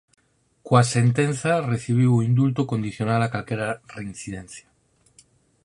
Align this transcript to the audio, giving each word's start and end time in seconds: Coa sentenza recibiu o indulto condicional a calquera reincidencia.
Coa 0.65 0.83
sentenza 0.95 1.51
recibiu 1.73 2.11
o 2.15 2.23
indulto 2.29 2.61
condicional 2.71 3.21
a 3.23 3.31
calquera 3.33 3.69
reincidencia. 3.97 4.67